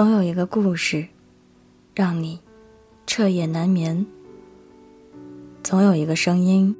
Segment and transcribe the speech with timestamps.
[0.00, 1.08] 总有一个故事，
[1.94, 2.40] 让你
[3.06, 4.06] 彻夜难眠；
[5.62, 6.74] 总有一个声音，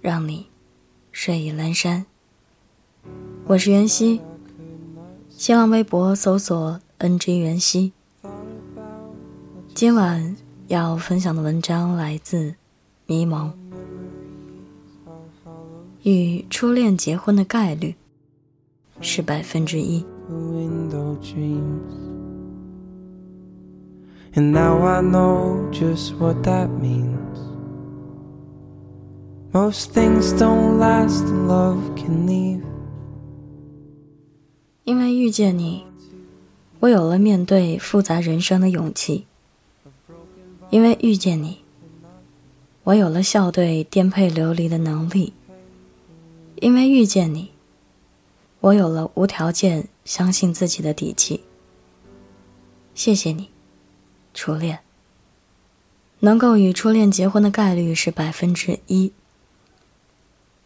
[0.00, 0.48] 让你
[1.12, 2.04] 睡意阑珊。
[3.46, 4.20] 我是袁熙，
[5.28, 7.92] 新浪微博搜索 “ng 袁熙”。
[9.72, 10.34] 今晚
[10.66, 12.50] 要分享的文章来自
[13.06, 13.52] 《迷蒙》，
[16.02, 17.94] 与初恋结婚的概率
[19.00, 20.04] 是百分之一。
[24.36, 27.38] And now I know just what that means.
[29.52, 32.62] Most things don't last and love can leave.
[34.82, 35.84] 因为遇见你，
[36.80, 39.26] 我有了面对复杂人生的勇气。
[40.70, 41.60] 因为遇见你，
[42.82, 45.32] 我有了笑对颠沛流离的能力。
[46.56, 47.52] 因为遇见你，
[48.58, 51.44] 我有了无条件相信自己的底气。
[52.96, 53.53] 谢谢你。
[54.34, 54.80] 初恋，
[56.18, 59.12] 能够与初恋结婚的概率是百分之一。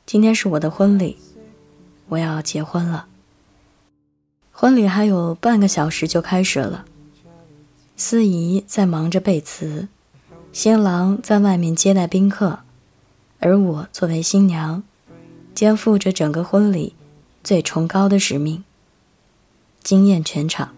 [0.07, 1.19] 今天是我的婚礼，
[2.09, 3.07] 我要结婚了。
[4.51, 6.87] 婚礼还有半个小时就开始了，
[7.95, 9.89] 司仪在忙着背词，
[10.51, 12.61] 新郎在外面接待宾客，
[13.39, 14.83] 而我作为新娘，
[15.55, 16.95] 肩负着整个婚礼
[17.45, 18.65] 最崇高的使命，
[19.83, 20.75] 惊艳全场。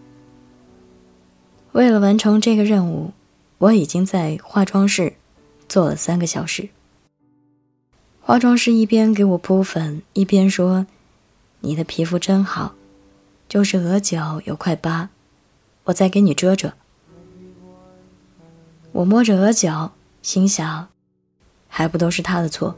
[1.73, 3.13] 为了完成这个任务，
[3.57, 5.13] 我已经在化妆室
[5.69, 6.69] 坐了三个小时。
[8.19, 10.85] 化妆师一边给我铺粉，一边说
[11.61, 12.75] ：“你的皮肤真好，
[13.47, 15.09] 就是额角有块疤，
[15.85, 16.73] 我再给你遮遮。”
[18.91, 20.89] 我摸着额角，心想
[21.69, 22.75] ：“还不都是他的错。”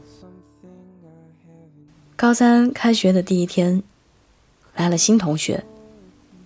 [2.14, 3.82] 高三开学的第一天，
[4.76, 5.64] 来了新同学，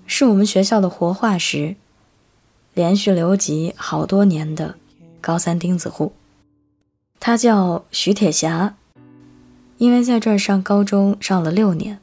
[0.06, 1.76] 是我们学校的活化石。
[2.78, 4.77] 连续留级好多年的
[5.21, 6.12] 高三钉子户，
[7.19, 8.77] 他叫徐铁侠，
[9.78, 11.99] 因为在这儿上高中上了六年，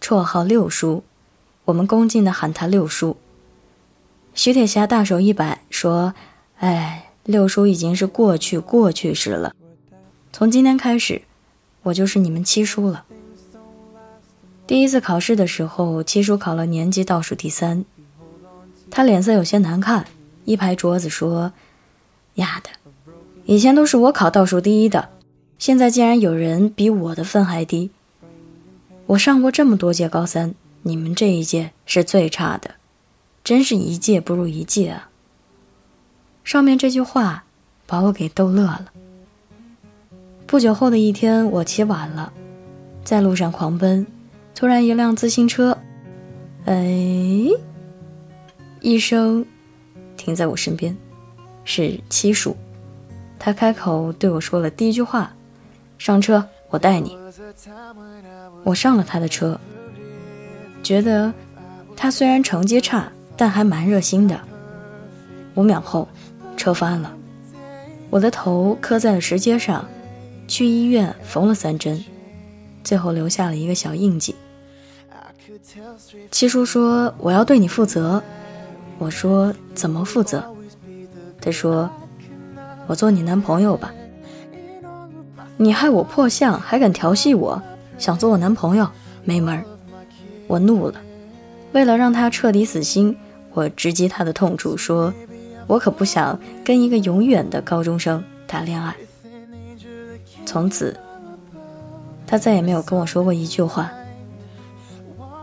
[0.00, 1.04] 绰号六叔，
[1.66, 3.18] 我们恭敬的喊他六叔。
[4.32, 6.14] 徐铁侠大手一摆说
[6.60, 9.54] ：“哎，六叔已经是过去过去式了，
[10.32, 11.20] 从今天开始，
[11.82, 13.04] 我就是你们七叔了。”
[14.66, 17.84] 第一次考试的时候，七叔考了年级倒数第三。
[18.90, 20.06] 他脸色有些难看，
[20.44, 21.52] 一拍桌子说
[22.34, 22.70] ：“丫的，
[23.44, 25.10] 以前都是我考倒数第一的，
[25.58, 27.90] 现在竟然有人比我的分还低。
[29.06, 32.72] 我上过这么多届高三，你们这一届是最差的，
[33.44, 35.10] 真是一届不如一届啊！”
[36.42, 37.44] 上面这句话
[37.86, 38.86] 把我给逗乐了。
[40.46, 42.32] 不久后的一天，我起晚了，
[43.04, 44.06] 在路上狂奔，
[44.54, 45.76] 突然一辆自行车，
[46.64, 47.48] 哎。
[48.80, 49.44] 一声，
[50.16, 50.96] 停在我身边，
[51.64, 52.56] 是七叔。
[53.38, 55.32] 他开口对我说了第一句话
[55.98, 57.16] ：“上车，我带你。”
[58.64, 59.58] 我上了他的车，
[60.82, 61.32] 觉得
[61.96, 64.38] 他虽然成绩差，但还蛮热心的。
[65.54, 66.08] 五秒后，
[66.56, 67.14] 车翻了，
[68.10, 69.84] 我的头磕在了石阶上，
[70.46, 72.04] 去医院缝了三针，
[72.82, 74.34] 最后留下了一个小印记。
[76.30, 78.22] 七叔说：“我要对你负责。”
[78.98, 80.44] 我说怎么负责？
[81.40, 81.88] 他说
[82.86, 83.94] ：“我做你男朋友吧。”
[85.56, 87.60] 你害我破相，还敢调戏我，
[87.96, 88.88] 想做我男朋友，
[89.24, 89.64] 没门儿！
[90.46, 91.00] 我怒了，
[91.72, 93.16] 为了让他彻底死心，
[93.54, 95.12] 我直击他的痛处，说
[95.66, 98.94] ：“我可不想跟一个永远的高中生谈恋爱。”
[100.46, 100.96] 从此，
[102.26, 103.90] 他再也没有跟我说过一句话。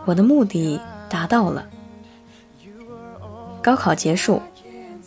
[0.04, 1.66] 我的目的达到了。
[3.66, 4.40] 高考结束，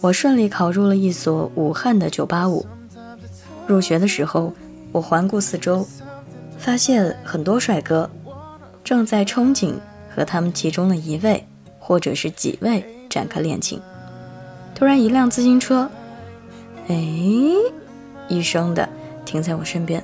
[0.01, 2.65] 我顺利考入了一所武汉的985。
[3.65, 4.51] 入学的时候，
[4.91, 5.88] 我环顾四周，
[6.57, 8.09] 发现很多帅哥
[8.83, 9.75] 正在憧憬
[10.13, 11.47] 和他们其中的一位
[11.79, 13.81] 或者是几位展开恋情。
[14.75, 15.89] 突然，一辆自行车，
[16.89, 17.01] 哎，
[18.27, 18.89] 一声的
[19.23, 20.03] 停在我身边，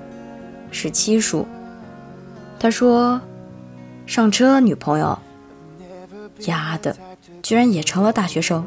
[0.72, 1.46] 是七叔。
[2.58, 3.20] 他说
[4.08, 5.20] ：“上车，女朋友。”
[6.48, 6.96] 丫的！
[7.46, 8.66] 居然也成了大学生，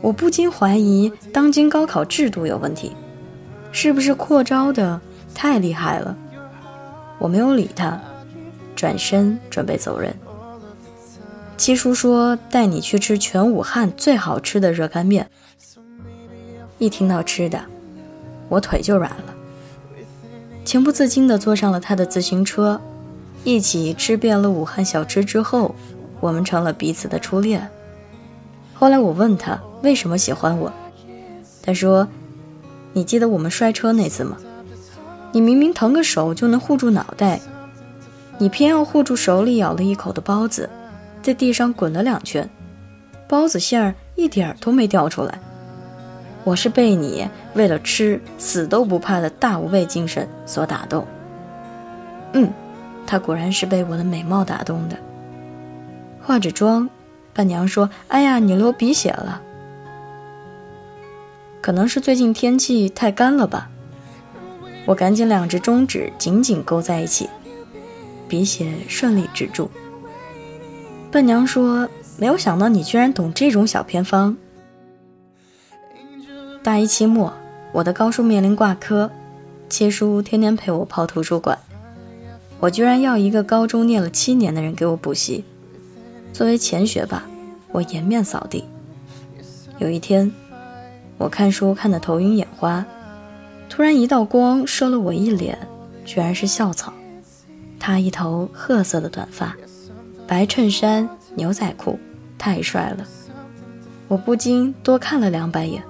[0.00, 2.96] 我不禁怀疑当今高考制度有问题，
[3.72, 4.98] 是不是扩招的
[5.34, 6.16] 太厉害了？
[7.18, 8.00] 我没有理他，
[8.74, 10.16] 转身准备走人。
[11.58, 15.28] 七叔说带你去吃全武汉最好吃的热干面。
[16.78, 17.60] 一听到吃的，
[18.48, 19.34] 我腿就软了，
[20.64, 22.80] 情不自禁地坐上了他的自行车，
[23.44, 25.74] 一起吃遍了武汉小吃之后，
[26.24, 27.68] 我们成了彼此的初恋。
[28.72, 30.72] 后来我问他为什么喜欢我，
[31.62, 32.08] 他说
[32.94, 34.38] ：“你记得我们摔车那次吗？
[35.32, 37.38] 你明明腾个手就能护住脑袋，
[38.38, 40.70] 你偏要护住手里咬了一口的包子，
[41.20, 42.48] 在地上滚了两圈，
[43.28, 45.38] 包子馅儿一点儿都没掉出来。
[46.42, 51.06] 我是被你为了吃死都不怕的大无畏精神所打动。
[52.32, 52.50] 嗯，
[53.06, 54.96] 他果然是被我的美貌打动的。
[56.24, 56.88] 化着妆。”
[57.32, 59.42] 伴娘说：“哎呀，你流鼻血了，
[61.60, 63.68] 可能是最近天气太干了吧。”
[64.86, 67.28] 我赶紧两只中指紧紧勾在一起，
[68.28, 69.70] 鼻血顺利止住。
[71.10, 71.88] 伴娘说
[72.18, 74.36] ：“没有想到你居然懂这种小偏方。”
[76.62, 77.32] 大一期末，
[77.72, 79.10] 我的高数面临挂科，
[79.68, 81.58] 七叔天天陪我泡图书馆，
[82.60, 85.44] 我居然要一个高中念了七年的人给我补习。
[86.34, 87.22] 作为前学霸，
[87.70, 88.64] 我颜面扫地。
[89.78, 90.28] 有一天，
[91.16, 92.84] 我看书看得头晕眼花，
[93.68, 95.56] 突然一道光射了我一脸，
[96.04, 96.92] 居然是校草。
[97.78, 99.54] 他一头褐色的短发，
[100.26, 101.96] 白衬衫牛仔裤，
[102.36, 103.06] 太帅了。
[104.08, 105.84] 我不禁多看了两百眼。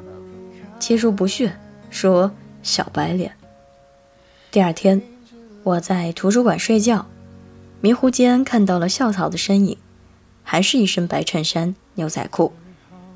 [0.79, 1.51] 七叔不屑
[1.89, 2.31] 说
[2.63, 3.33] ：“小白脸。”
[4.53, 5.01] 第二天，
[5.63, 7.07] 我在图书馆睡觉，
[7.81, 9.79] 迷糊间看到了校草的身影。
[10.45, 12.53] 还是一身白衬衫、牛仔裤，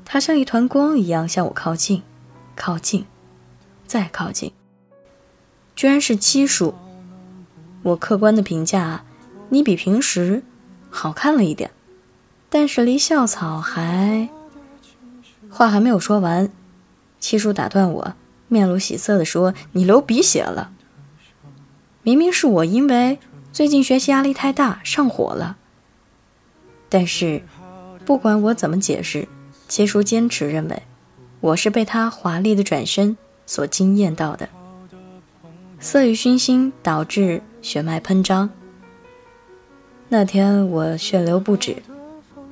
[0.03, 2.01] 他像一团光一样向我靠近，
[2.55, 3.05] 靠近，
[3.87, 4.51] 再靠近。
[5.75, 6.75] 居然是七叔。
[7.83, 9.05] 我客观的评价，
[9.47, 10.43] 你比平时
[10.89, 11.71] 好看了一点，
[12.49, 14.27] 但是离校草还……
[15.49, 16.51] 话还没有说完，
[17.19, 18.13] 七叔打断我，
[18.49, 20.71] 面露喜色的说：“你流鼻血了。
[22.03, 23.19] 明明是我，因为
[23.53, 25.57] 最近学习压力太大，上火了。”
[26.89, 27.41] 但是，
[28.03, 29.27] 不管我怎么解释，
[29.67, 30.81] 七叔坚持认为
[31.39, 33.15] 我是被他华丽的转身
[33.45, 34.49] 所惊艳到的。
[35.79, 38.49] 色欲熏心导致血脉喷张。
[40.09, 41.77] 那天我血流不止，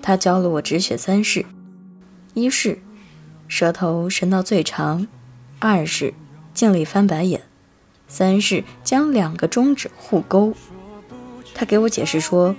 [0.01, 1.43] 他教了我止血三式：
[2.35, 2.77] 一是
[3.47, 5.07] 舌头伸到最长；
[5.57, 6.13] 二是
[6.53, 7.41] 尽力翻白眼；
[8.07, 10.53] 三是将两个中指互勾。
[11.55, 12.55] 他给我解释说，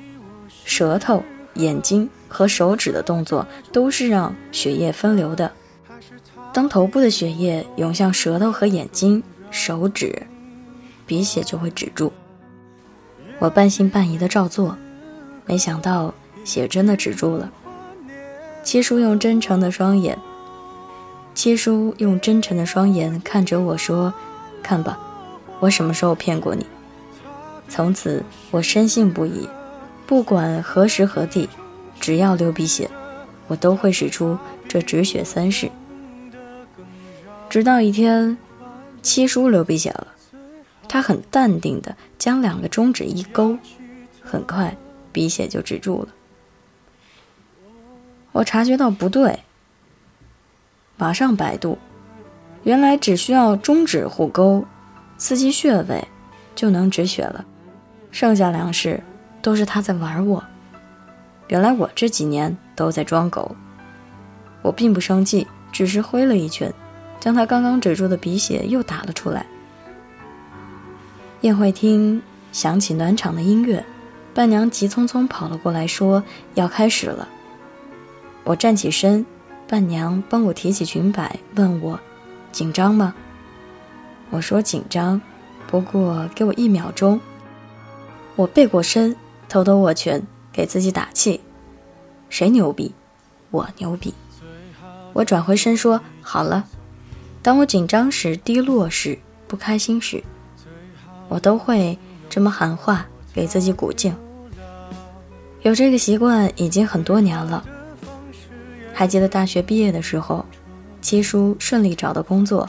[0.65, 1.23] 舌头。
[1.59, 5.53] 眼睛和手指的动作都是让血液分流的。
[6.53, 10.23] 当头部的血液涌向舌头和眼睛、手指，
[11.07, 12.13] 鼻血就会止住。
[13.39, 14.77] 我半信半疑的照做，
[15.45, 16.13] 没想到
[16.45, 17.53] 血真的止住了。
[18.65, 20.19] 七叔用真诚的双眼，
[21.35, 24.13] 七叔用真诚的双眼看着我说
[24.63, 24.99] ：“看吧，
[25.61, 26.67] 我什么时候骗过你？”
[27.69, 29.49] 从此我深信不疑。
[30.09, 31.51] 不管何时何地，
[32.01, 32.89] 只要流鼻血，
[33.47, 35.71] 我都会使出这止血三式。
[37.51, 38.39] 直到一天，
[39.03, 40.07] 七叔流鼻血了，
[40.89, 43.59] 他很淡定的将两个中指一勾，
[44.23, 44.75] 很快
[45.13, 46.09] 鼻血就止住了。
[48.33, 49.41] 我察觉到不对，
[50.97, 51.77] 马上百度，
[52.63, 54.65] 原来只需要中指互勾，
[55.19, 56.09] 刺激穴位，
[56.55, 57.45] 就能止血了。
[58.11, 59.03] 剩下两式。
[59.49, 60.45] 都是他在玩我。
[61.47, 63.57] 原来我这几年都在装狗。
[64.61, 66.71] 我并不生气，只是挥了一拳，
[67.19, 69.47] 将他刚刚止住的鼻血又打了出来。
[71.41, 72.21] 宴会厅
[72.53, 73.83] 响起暖场的音乐，
[74.35, 77.27] 伴娘急匆匆跑了过来，说要开始了。
[78.45, 79.25] 我站起身，
[79.67, 81.99] 伴娘帮我提起裙摆，问我
[82.53, 83.15] 紧张吗？
[84.29, 85.19] 我说紧张，
[85.67, 87.19] 不过给我一秒钟。
[88.37, 89.17] 我背过身。
[89.49, 91.41] 偷偷握拳，给自己打气。
[92.29, 92.95] 谁牛逼？
[93.51, 94.13] 我牛逼。
[95.15, 96.65] 我转回身说：“好了。”
[97.43, 100.23] 当我紧张时、低落时、不开心时，
[101.29, 104.15] 我都会这么喊话，给自己鼓劲。
[105.63, 107.65] 有这个习惯已经很多年了。
[108.93, 110.45] 还记得大学毕业的时候，
[111.01, 112.69] 七叔顺利找到工作，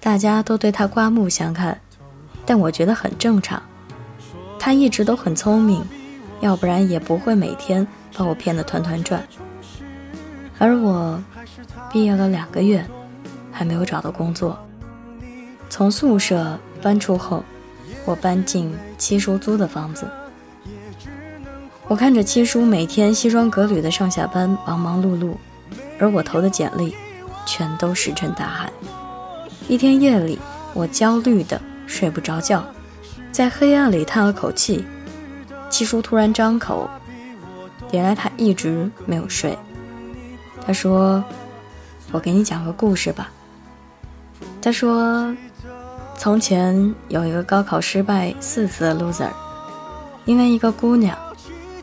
[0.00, 1.78] 大家都对他刮目相看，
[2.46, 3.62] 但我觉得很正常。
[4.60, 5.82] 他一直都很聪明，
[6.40, 9.26] 要不然也不会每天把我骗得团团转。
[10.58, 11.18] 而我
[11.90, 12.84] 毕业了两个月，
[13.50, 14.58] 还没有找到工作。
[15.70, 17.42] 从宿舍搬出后，
[18.04, 20.06] 我搬进七叔租的房子。
[21.88, 25.36] 我看着七叔每天西装革履的上下班，忙忙碌碌，
[25.98, 26.94] 而我投的简历
[27.46, 28.70] 全都石沉大海。
[29.68, 30.38] 一天夜里，
[30.74, 32.62] 我焦虑的睡不着觉。
[33.32, 34.84] 在黑暗里叹了口气，
[35.70, 36.88] 七叔突然张口，
[37.92, 39.56] 原来他一直没有睡。
[40.66, 41.24] 他说
[42.12, 43.30] ：“我给你讲个故事吧。”
[44.60, 45.34] 他说
[46.18, 49.30] ：“从前有一个高考失败四次的 loser，
[50.26, 51.16] 因为一个姑娘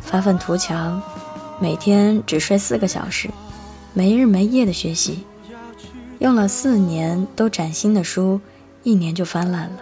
[0.01, 1.01] 发愤图强，
[1.60, 3.30] 每天只睡四个小时，
[3.94, 5.25] 没日没夜的学习，
[6.20, 8.39] 用了四年都崭新的书，
[8.84, 9.77] 一年就翻烂了。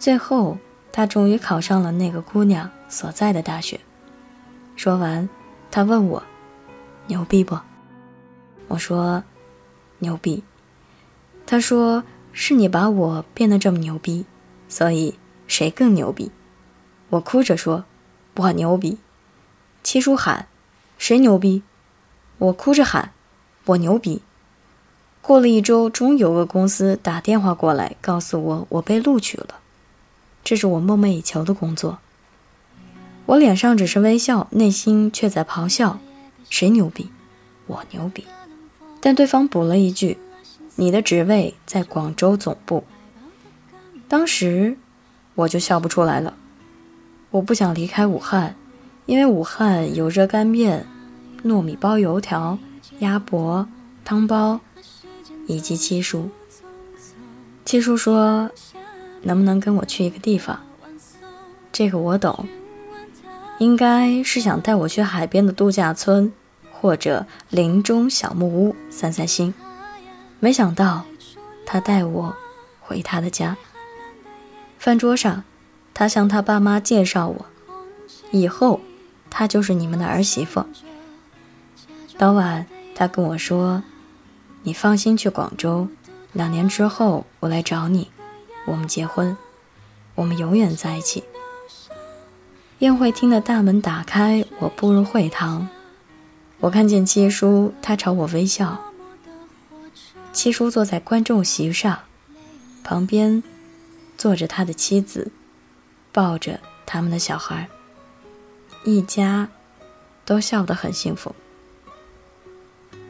[0.00, 0.56] 最后，
[0.90, 3.78] 他终于考上了那个姑娘所在的大学。
[4.74, 5.28] 说完，
[5.70, 6.22] 他问我
[7.06, 7.58] ：‘牛逼不？’
[8.68, 9.22] 我说
[10.00, 10.42] ：‘牛逼。’
[11.46, 12.02] 他说
[12.32, 14.24] ：“是你把我变得这么牛逼，
[14.70, 16.32] 所以谁更牛逼？”
[17.10, 17.84] 我哭着说
[18.36, 18.96] ：“我牛逼。”
[19.84, 20.46] 七叔喊
[20.96, 21.62] ：“谁牛逼？”
[22.38, 23.12] 我哭着喊
[23.66, 24.22] ：“我牛逼。”
[25.20, 29.59] 过了一周，终于有个公司打电话过来，告诉我我被录取了。
[30.42, 31.98] 这是我梦寐以求的工作。
[33.26, 36.00] 我脸上只是微笑，内心却在咆哮
[36.50, 37.10] ：“谁牛逼？
[37.66, 38.24] 我牛逼！”
[39.00, 40.18] 但对方补了一句。
[40.76, 42.84] 你的职位在广州总部。
[44.08, 44.78] 当时
[45.34, 46.34] 我就笑不出来了。
[47.32, 48.56] 我不想离开武汉，
[49.04, 50.86] 因为武汉有热干面、
[51.44, 52.58] 糯米包油条、
[53.00, 53.68] 鸭脖、
[54.06, 54.60] 汤包
[55.46, 56.30] 以及七叔。
[57.66, 58.50] 七叔说
[59.22, 60.60] ：“能不能跟我去一个地方？”
[61.72, 62.46] 这个我懂，
[63.58, 66.32] 应该是想带我去海边的度假村，
[66.72, 69.54] 或者林中小木屋散散心。
[70.40, 71.04] 没想到，
[71.64, 72.36] 他带我
[72.80, 73.56] 回他的家。
[74.78, 75.44] 饭桌上，
[75.94, 77.46] 他向他爸妈介绍我，
[78.30, 78.80] 以后
[79.28, 80.64] 他就是你们的儿媳妇。
[82.18, 83.82] 当晚，他跟我说
[84.64, 85.86] ：“你放心去广州，
[86.32, 88.10] 两年之后我来找你，
[88.66, 89.36] 我们结婚，
[90.14, 91.24] 我们永远在一起。”
[92.80, 95.68] 宴会厅的大门打开，我步入会堂，
[96.60, 98.80] 我看见七叔，他朝我微笑。
[100.32, 102.00] 七叔坐在观众席上，
[102.82, 103.42] 旁边
[104.16, 105.30] 坐着他的妻子，
[106.12, 107.68] 抱着他们的小孩，
[108.84, 109.48] 一家
[110.24, 111.34] 都笑得很幸福。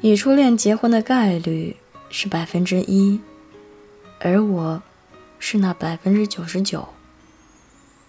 [0.01, 1.77] 与初恋结婚的概率
[2.09, 3.21] 是百分之一，
[4.19, 4.83] 而我
[5.41, 6.89] 是那百分之九十九。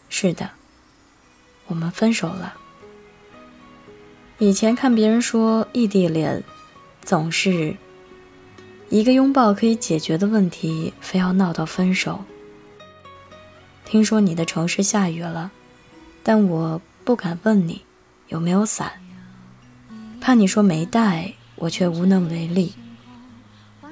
[0.09, 0.51] 是的，
[1.65, 2.53] 我们分手了。
[4.37, 6.43] 以前看别人说异地恋，
[7.03, 7.75] 总是。
[8.89, 12.25] 一个拥抱可以解决的问题，非要闹到分手。
[13.85, 15.49] 听说你的城市下雨了，
[16.23, 17.85] 但我不敢问你
[18.27, 18.91] 有没有伞，
[20.19, 22.73] 怕你说没带，我却无能为力。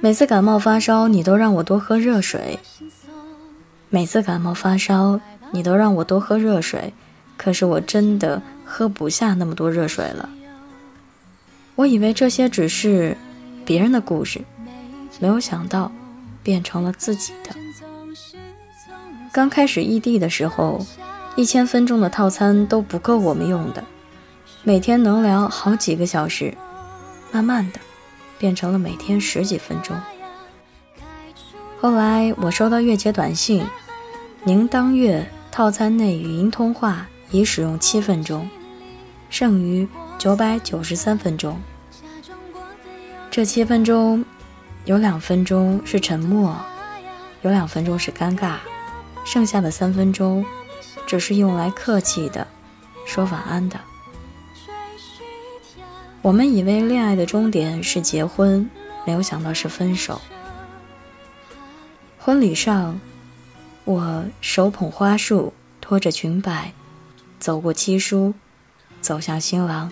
[0.02, 2.60] 每次感冒发烧，你都让我多喝热水。
[3.90, 5.20] 每次感冒发烧，
[5.52, 6.94] 你都让我多喝热水，
[7.36, 10.30] 可是我真的喝不下那么多热水了。
[11.76, 13.18] 我以为这些只是
[13.66, 14.42] 别人的故事。
[15.20, 15.92] 没有想到，
[16.44, 17.56] 变成了自己的。
[19.32, 20.86] 刚开始异地的时候，
[21.36, 23.84] 一千分钟的套餐都不够我们用的，
[24.64, 26.54] 每天能聊好几个小时。
[27.32, 27.80] 慢慢的，
[28.38, 29.96] 变成了每天十几分钟。
[31.82, 33.66] 后来我收到月结短信，
[34.44, 38.50] 您当月套餐内语音通话已使用七分钟，
[39.30, 41.60] 剩余九百九十三分钟。
[43.32, 44.24] 这七分钟。
[44.86, 46.56] 有两分钟是沉默，
[47.44, 48.56] 有两分钟是尴尬，
[49.24, 50.44] 剩下的三分钟
[51.06, 52.48] 只是用来客气的
[53.06, 53.80] 说晚安的。
[56.24, 58.68] 我们以为恋爱的终点是结婚，
[59.06, 60.20] 没有想到是分手。
[62.30, 63.00] 婚礼上，
[63.86, 66.74] 我手捧花束，拖着裙摆，
[67.40, 68.36] 走过七叔，
[69.02, 69.92] 走向新郎。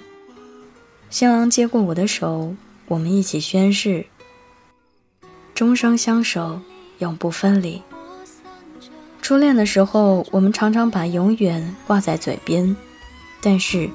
[1.10, 2.53] 新郎接过我的手，
[2.89, 4.06] 我们一起宣誓。
[5.56, 6.62] 终生相守，
[7.00, 7.82] 永不分离。
[9.20, 12.77] 初恋的时候，我们常常把永远挂在嘴边，
[13.41, 13.89] 但是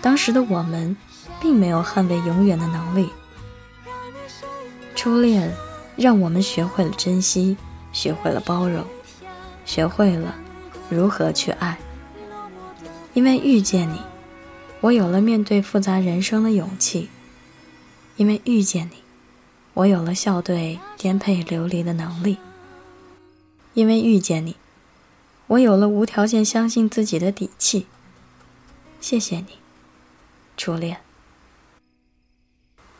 [0.00, 0.96] 当时的我们
[1.38, 3.10] 并没有捍卫永远的能力。
[4.94, 5.52] 初恋
[5.96, 7.58] 让我们学会了珍惜，
[7.94, 8.84] 学会了包容，
[9.64, 10.34] 学会了
[10.90, 11.78] 如何去爱。
[13.14, 14.02] 因为遇见你，
[14.82, 17.08] 我有了面对复杂人生的勇气。
[18.16, 19.02] 因为遇见你。
[19.74, 22.38] 我有了笑对颠沛流离的能力，
[23.72, 24.54] 因为遇见你，
[25.48, 27.86] 我有了无条件相信自己的底气。
[29.00, 29.58] 谢谢你，
[30.56, 30.98] 初恋。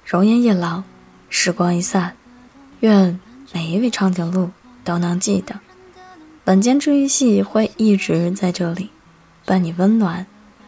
[0.04, 0.82] 容颜易老，
[1.28, 2.16] 时光一散，
[2.80, 3.20] 愿
[3.52, 4.50] 每一位长颈鹿
[4.84, 5.58] 都能记得，
[6.44, 8.90] 本间治愈系会一直在这里，
[9.46, 10.26] 伴你温暖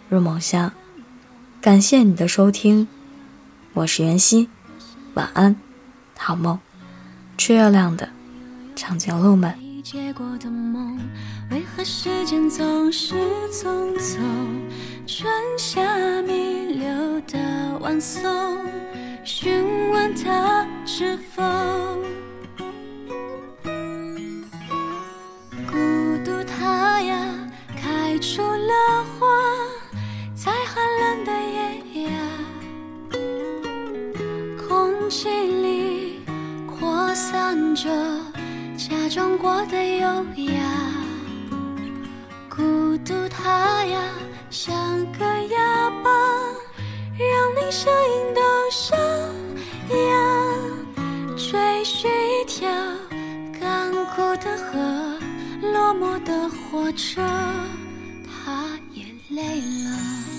[0.09, 0.73] 入梦乡。
[1.61, 2.89] 感谢你的收听，
[3.75, 4.49] 我是袁熙。
[5.15, 5.55] 晚安，
[6.17, 6.59] 好梦。
[7.37, 8.09] 吃月亮的
[8.75, 9.55] 长颈鹿们。
[9.83, 10.99] 结过的梦，
[11.51, 13.15] 为何时间总是
[13.53, 14.19] 匆匆？
[15.07, 15.81] 春夏
[16.23, 16.33] 弥
[16.75, 18.59] 留的晚松，
[19.23, 21.43] 询问他知否？
[39.39, 40.07] 过的优
[40.53, 40.63] 雅，
[42.49, 44.01] 孤独它呀
[44.51, 44.75] 像
[45.13, 46.11] 个哑巴，
[47.19, 48.41] 让你声音都
[48.71, 48.97] 沙
[49.95, 50.07] 哑。
[51.37, 52.69] 追寻一条
[53.61, 55.19] 干枯的河，
[55.61, 57.23] 落寞的火车，
[58.25, 60.36] 它也累了。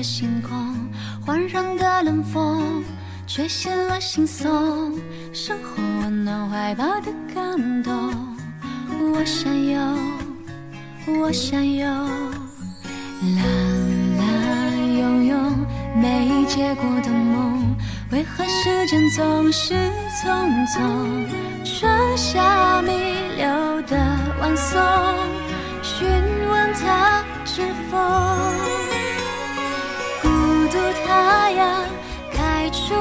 [0.00, 0.56] 的星空，
[1.20, 2.82] 环绕的冷风，
[3.26, 4.98] 却显了惺忪。
[5.30, 7.94] 身后温暖怀抱的感动，
[9.12, 9.78] 我想有，
[11.20, 11.86] 我想有。
[11.86, 13.44] 懒
[14.16, 15.36] 懒悠悠，
[15.94, 17.76] 没结果的梦，
[18.10, 19.74] 为何时间总是
[20.24, 21.26] 匆匆？
[21.62, 22.90] 春夏弥
[23.36, 23.98] 留的
[24.40, 24.80] 晚松，
[25.82, 26.08] 询
[26.48, 27.60] 问他知
[27.90, 27.98] 否？
[31.06, 31.84] 它呀，
[32.32, 32.94] 开出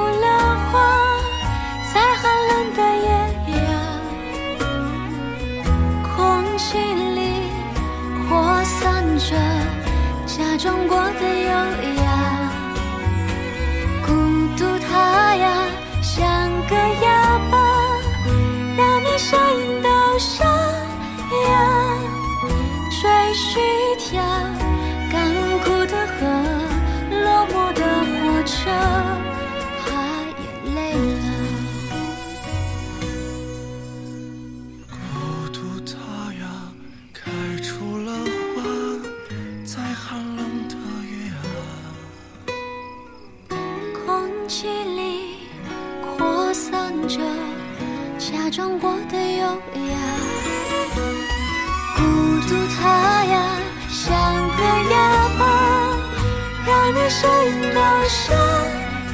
[56.91, 58.33] 你声音都沙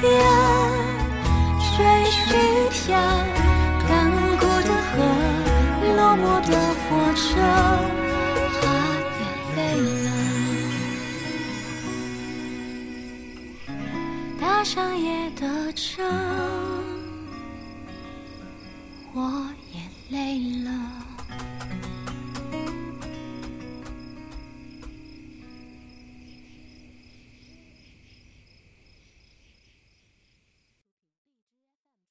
[0.02, 0.08] 哑，
[1.76, 1.78] 追
[2.10, 2.86] 寻一条
[3.88, 3.90] 干
[4.38, 4.96] 枯的河，
[5.96, 7.24] 落寞的火车，
[8.62, 8.64] 它
[9.20, 9.22] 也
[9.58, 9.60] 累
[10.06, 10.08] 了。
[14.40, 16.02] 搭上夜的车，
[19.14, 19.20] 我。